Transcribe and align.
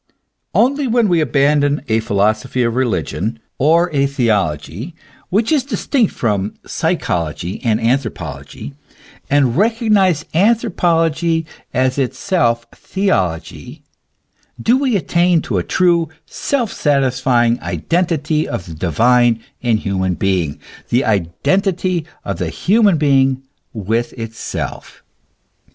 Only 0.55 0.87
when 0.87 1.09
we 1.09 1.21
abandon 1.21 1.83
a 1.87 1.99
philosophy 1.99 2.63
of 2.63 2.73
religion, 2.73 3.37
or 3.59 3.91
a 3.93 4.07
theology, 4.07 4.95
which 5.29 5.51
is 5.51 5.63
distinct 5.63 6.11
from 6.11 6.55
psychology 6.65 7.61
and 7.63 7.79
anthropology, 7.79 8.73
and 9.29 9.53
reco 9.53 9.91
gnise 9.91 10.25
anthropology 10.33 11.45
as 11.71 11.99
itself 11.99 12.65
theology, 12.73 13.83
do 14.59 14.75
we 14.75 14.95
attain 14.95 15.39
to 15.43 15.59
a 15.59 15.63
true, 15.63 16.09
self 16.25 16.73
satisfy 16.73 17.45
ing 17.45 17.61
identity 17.61 18.47
of 18.49 18.65
the 18.65 18.73
divine 18.73 19.39
and 19.61 19.81
human 19.81 20.15
being, 20.15 20.53
the 20.89 21.01
SPECULATIVE 21.01 21.23
DOCTKINE 21.43 21.57
OF 21.61 21.75
GOD. 21.75 21.81
229 21.83 22.01
identity 22.01 22.05
of 22.25 22.37
the 22.39 22.49
human 22.49 22.97
being 22.97 23.43
with 23.71 24.13
itself. 24.13 25.03